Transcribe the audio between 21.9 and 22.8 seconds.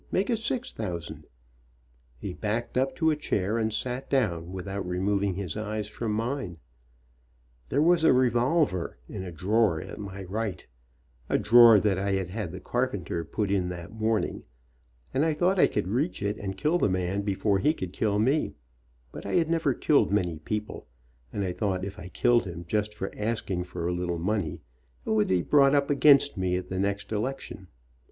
SCARED if I killed him